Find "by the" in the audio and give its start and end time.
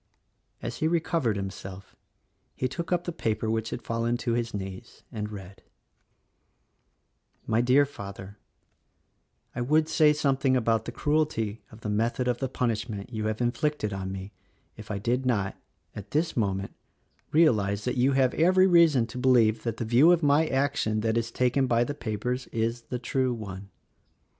21.67-21.93